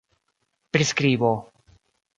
[0.71, 1.33] priskribo